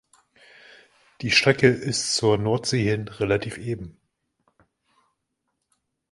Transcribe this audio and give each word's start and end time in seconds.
Die 1.21 1.29
Strecke 1.29 1.67
ist 1.67 2.15
zur 2.15 2.39
Nordsee 2.39 2.81
hin 2.89 3.07
relativ 3.07 3.59
eben. 3.59 3.99